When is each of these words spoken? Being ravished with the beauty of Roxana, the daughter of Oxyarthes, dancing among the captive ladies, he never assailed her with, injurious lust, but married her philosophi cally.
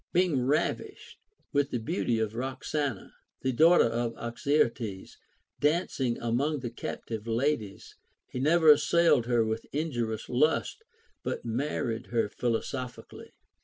Being 0.13 0.47
ravished 0.47 1.19
with 1.53 1.69
the 1.69 1.77
beauty 1.77 2.17
of 2.17 2.33
Roxana, 2.33 3.13
the 3.43 3.51
daughter 3.51 3.83
of 3.85 4.15
Oxyarthes, 4.15 5.15
dancing 5.59 6.17
among 6.19 6.61
the 6.61 6.71
captive 6.71 7.27
ladies, 7.27 7.97
he 8.27 8.39
never 8.39 8.71
assailed 8.71 9.27
her 9.27 9.45
with, 9.45 9.67
injurious 9.71 10.27
lust, 10.27 10.83
but 11.21 11.45
married 11.45 12.07
her 12.07 12.27
philosophi 12.29 13.03
cally. 13.09 13.31